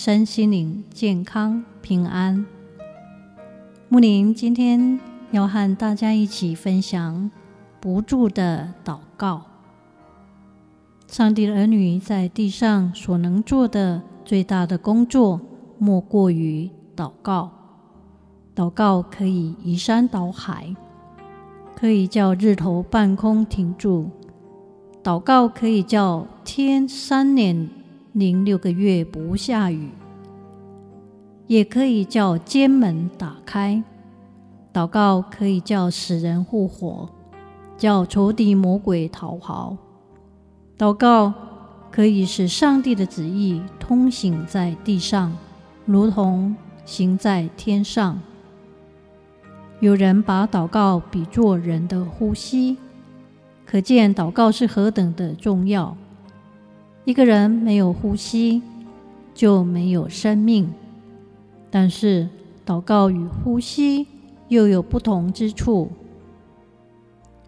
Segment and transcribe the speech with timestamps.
[0.00, 2.46] 身心灵健康平安。
[3.88, 5.00] 木林今天
[5.32, 7.28] 要和大家一起分享
[7.80, 9.42] 不住的祷告。
[11.08, 15.40] 上帝的儿女在地上所能做的最大的工作，
[15.78, 17.50] 莫过于祷告。
[18.54, 20.76] 祷告可以移山倒海，
[21.74, 24.08] 可以叫日头半空停住；
[25.02, 27.68] 祷告可以叫天三年
[28.18, 29.90] 零六个月不下雨，
[31.46, 33.80] 也可以叫监门打开；
[34.72, 37.08] 祷告可以叫死人复活，
[37.76, 39.76] 叫仇敌魔鬼逃跑。
[40.76, 41.32] 祷告
[41.92, 45.32] 可以使上帝的旨意通行在地上，
[45.86, 48.20] 如同行在天上。
[49.78, 52.78] 有人把祷告比作人的呼吸，
[53.64, 55.96] 可见祷告是何等的重要。
[57.08, 58.60] 一个人没有呼吸，
[59.32, 60.70] 就没有生命。
[61.70, 62.28] 但是
[62.66, 64.06] 祷告与呼吸
[64.48, 65.90] 又有不同之处。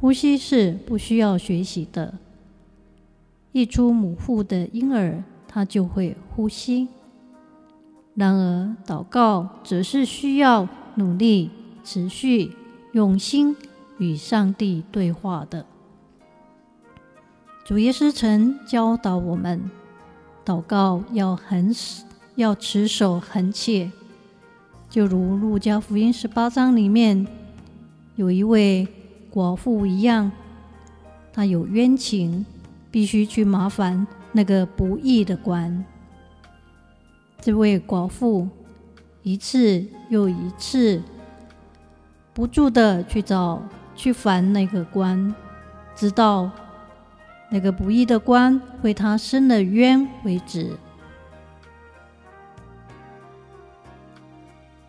[0.00, 2.14] 呼吸是不需要学习的。
[3.52, 6.88] 一出母腹的婴儿，他就会呼吸。
[8.14, 11.50] 然而，祷告则是需要努力、
[11.84, 12.52] 持续、
[12.92, 13.54] 用心
[13.98, 15.66] 与上帝对话的。
[17.64, 19.70] 主耶稣曾教导我们，
[20.44, 21.74] 祷告要恒
[22.34, 23.90] 要持守恒切，
[24.88, 27.26] 就如路加福音十八章里面
[28.16, 28.86] 有一位
[29.32, 30.30] 寡妇一样，
[31.32, 32.44] 她有冤情。
[32.92, 35.82] 必须去麻烦那个不义的官。
[37.40, 38.46] 这位寡妇
[39.22, 41.02] 一次又一次
[42.34, 43.62] 不住的去找、
[43.96, 45.34] 去烦那个官，
[45.96, 46.50] 直到
[47.52, 50.74] 那个不义的官为他伸了冤为止。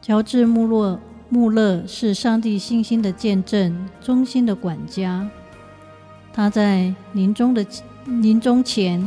[0.00, 5.28] 乔治·穆勒穆勒是上帝信心的见证，忠心的管家。
[6.32, 7.66] 他在临终的
[8.06, 9.06] 临终前，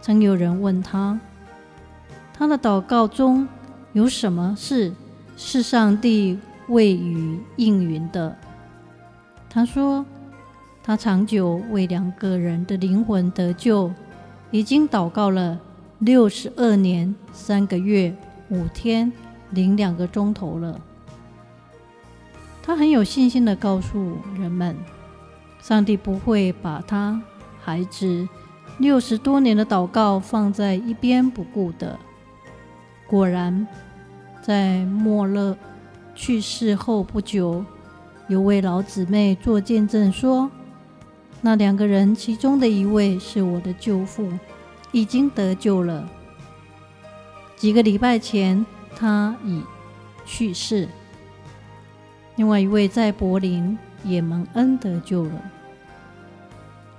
[0.00, 1.20] 曾有人问他：
[2.32, 3.46] 他的祷告中
[3.92, 4.94] 有什么事
[5.36, 8.34] 是上帝未予应允的？
[9.50, 10.06] 他说：
[10.82, 13.92] 他长久为两个人的灵魂得救，
[14.50, 15.60] 已经祷告了
[15.98, 18.14] 六十二年三个月
[18.48, 19.12] 五天
[19.50, 20.80] 零两个钟头了。
[22.62, 24.76] 他很有信心的告诉人们。
[25.62, 27.20] 上帝不会把他
[27.60, 28.26] 孩子
[28.78, 31.98] 六十多年的祷告放在一边不顾的。
[33.06, 33.66] 果然，
[34.40, 35.54] 在莫勒
[36.14, 37.62] 去世后不久，
[38.28, 40.50] 有位老姊妹做见证说
[41.40, 44.30] ：“那两个人其中的一位是我的舅父，
[44.92, 46.08] 已经得救了。
[47.56, 48.64] 几个礼拜前
[48.96, 49.62] 他已
[50.24, 50.88] 去世。
[52.36, 55.32] 另外一位在柏林。”也蒙恩得救了。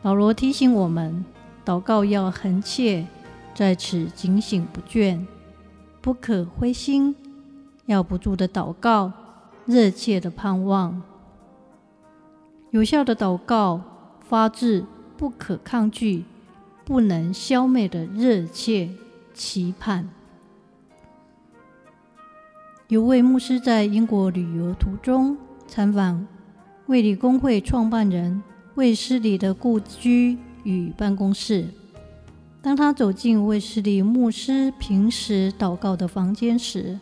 [0.00, 1.24] 保罗提醒我们，
[1.64, 3.04] 祷告要恒切，
[3.52, 5.26] 在此警醒不倦，
[6.00, 7.16] 不可灰心，
[7.86, 9.10] 要不住的祷告，
[9.66, 11.02] 热切的盼望。
[12.70, 13.80] 有效的祷告
[14.28, 14.84] 发自
[15.16, 16.24] 不可抗拒、
[16.84, 18.90] 不能消灭的热切
[19.32, 20.08] 期盼。
[22.88, 25.36] 有位牧师在英国旅游途中
[25.66, 26.26] 参访。
[26.86, 28.42] 卫理公会创办人
[28.74, 31.64] 卫斯理的故居与办公室。
[32.60, 37.00] 当他走进卫斯理牧师平时祷告的房间时，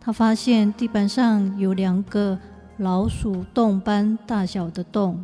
[0.00, 2.38] 他发现地板上有两个
[2.78, 5.22] 老鼠洞般大小的洞。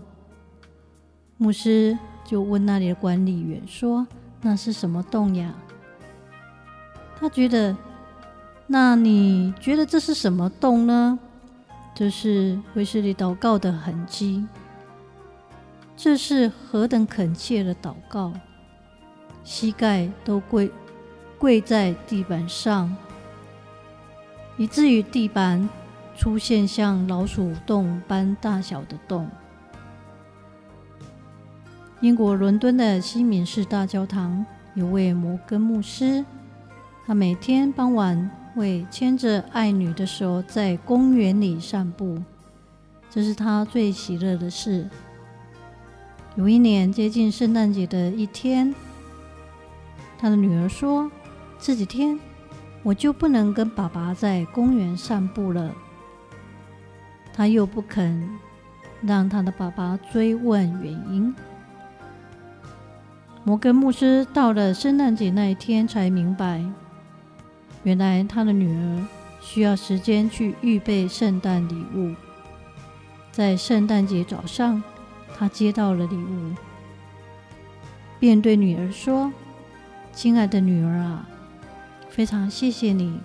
[1.42, 4.06] 牧师就问那里的管理员说
[4.42, 5.54] ：“那是什么洞呀？”
[7.18, 7.74] 他觉得，
[8.66, 11.18] 那你觉得这是什么洞呢？
[11.94, 14.46] 这是卫斯理祷告的痕迹。
[15.96, 18.34] 这是何等恳切的祷告，
[19.42, 20.70] 膝盖都跪
[21.38, 22.94] 跪在地板上，
[24.58, 25.66] 以至于地板
[26.14, 29.26] 出现像老鼠洞般大小的洞。
[32.00, 36.24] 英国伦敦的西敏寺大教堂有位摩根牧师，
[37.04, 42.18] 他每天傍晚会牵着爱女的手在公园里散步，
[43.10, 44.88] 这是他最喜乐的事。
[46.36, 48.74] 有一年接近圣诞节的一天，
[50.18, 51.10] 他的女儿说
[51.60, 52.18] ：“这几天
[52.82, 55.70] 我就不能跟爸爸在公园散步了。”
[57.34, 58.26] 他又不肯
[59.02, 61.34] 让他的爸爸追问原因。
[63.42, 66.62] 摩根牧师到了圣诞节那一天才明白，
[67.84, 69.06] 原来他的女儿
[69.40, 72.14] 需要时间去预备圣诞礼物。
[73.32, 74.82] 在圣诞节早上，
[75.34, 76.54] 他接到了礼物，
[78.18, 79.32] 便对女儿说
[80.12, 81.26] ：“亲爱的女儿啊，
[82.10, 83.18] 非常谢谢你，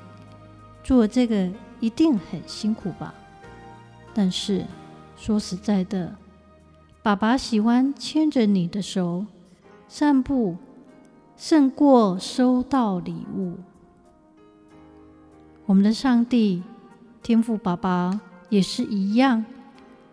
[0.81, 1.49] 做这个
[1.81, 3.13] 一定很辛苦吧？
[4.13, 4.65] 但是
[5.17, 6.15] 说实在的，
[7.03, 9.25] 爸爸喜欢牵着你的手。”
[9.87, 10.57] 散步
[11.37, 13.57] 胜过收到礼物。
[15.65, 16.63] 我们的上帝
[17.21, 19.45] 天父爸爸也是一样，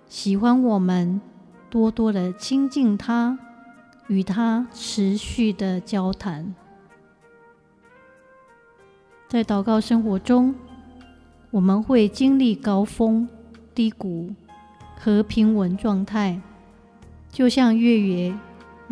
[0.08, 1.20] 喜欢我们
[1.68, 3.38] 多多的亲近他，
[4.08, 6.54] 与他持续的交谈。
[9.28, 10.54] 在祷告生活中，
[11.50, 13.28] 我们会经历高峰、
[13.74, 14.34] 低谷
[14.96, 16.40] 和平稳状态，
[17.30, 18.38] 就像月圆。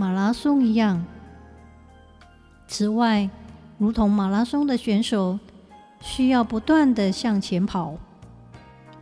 [0.00, 1.04] 马拉松一样。
[2.66, 3.28] 此外，
[3.76, 5.38] 如同马拉松的选手
[6.00, 7.96] 需要不断地向前跑，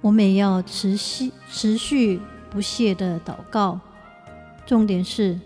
[0.01, 3.79] 我们也要持续、持续不懈地祷告。
[4.67, 5.39] 重点是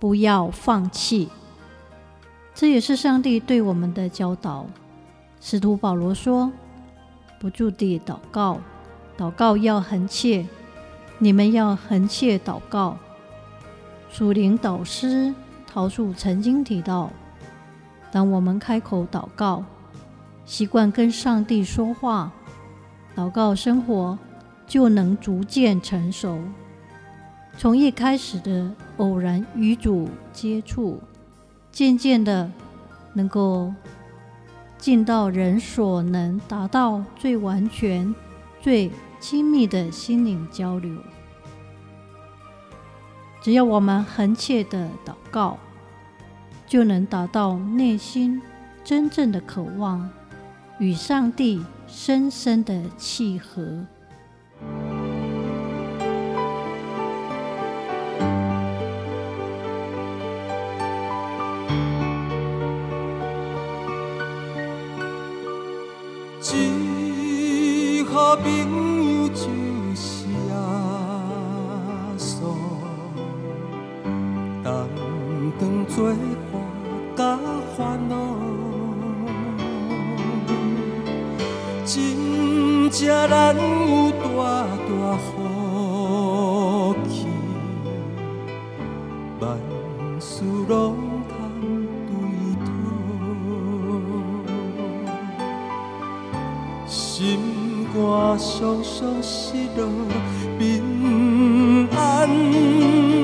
[0.00, 1.28] 不要放弃。
[2.52, 4.66] 这也是上帝对我们的教导。
[5.40, 6.50] 使徒保罗说
[7.38, 8.58] ：“不住地祷告，
[9.16, 10.44] 祷告要恒切。
[11.20, 12.98] 你们要恒切祷告。”
[14.12, 15.34] 属灵导师
[15.66, 17.10] 陶恕曾经提到，
[18.10, 19.64] 当我们开口祷告，
[20.44, 22.30] 习惯跟上帝说话，
[23.16, 24.18] 祷告生活
[24.66, 26.38] 就能逐渐成熟。
[27.56, 31.00] 从一开始的偶然与主接触，
[31.70, 32.52] 渐渐的
[33.14, 33.72] 能够
[34.76, 38.14] 进到人所能达到最完全、
[38.60, 40.94] 最亲密的心灵交流。
[43.42, 45.58] 只要我们恒切的祷告，
[46.66, 48.40] 就能达到内心
[48.84, 50.08] 真正的渴望，
[50.78, 53.84] 与上帝深深的契合。
[75.88, 76.16] 做伴
[77.16, 77.20] 甲
[77.76, 78.14] 烦恼，
[81.84, 83.60] 真正难有
[84.22, 84.24] 大
[84.86, 85.26] 大福
[87.08, 87.26] 气，
[89.40, 89.42] 万
[90.20, 90.96] 事拢
[91.28, 91.34] 通
[92.06, 92.10] 对
[92.64, 92.70] 讨，
[96.86, 97.98] 心肝
[98.38, 99.80] 常常失落
[100.58, 100.60] 平
[101.90, 103.21] 安。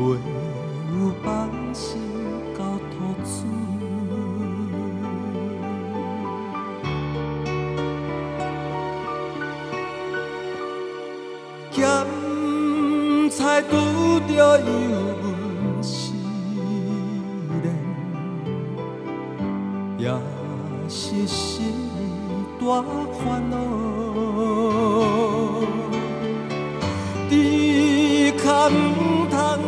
[0.00, 1.28] 没有放
[1.74, 2.00] 心
[2.56, 2.58] 交
[2.90, 3.28] 托主。
[11.70, 11.78] 咸
[13.30, 13.70] 菜拄
[14.26, 14.62] 着油
[15.22, 15.24] 温
[15.82, 16.12] 时
[17.62, 17.64] 冷，
[19.98, 20.04] 也
[20.88, 21.78] 是心。
[22.60, 22.64] 大
[23.24, 23.54] 烦恼，
[27.30, 27.32] 只
[28.32, 28.44] 可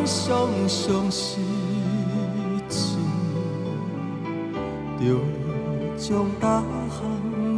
[0.03, 1.39] 唔通常常失
[2.69, 2.99] 志，
[4.99, 5.05] 着
[5.97, 6.99] 将大项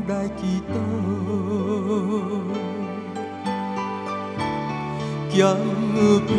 [0.07, 0.75] 来祈祷，
[5.35, 5.57] 交
[6.27, 6.31] 朋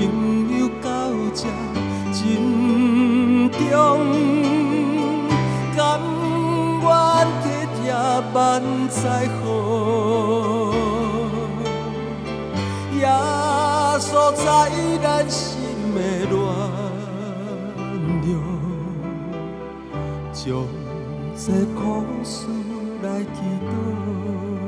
[0.60, 0.88] 友到
[1.34, 1.42] 这
[2.14, 2.20] 真
[3.50, 3.60] 重。
[8.34, 9.44] 万载好，
[13.00, 13.02] 耶
[13.98, 14.46] 稣在
[15.02, 15.06] 咱
[20.36, 20.68] 将
[21.38, 22.46] 这苦事
[23.02, 24.65] 来祈祷。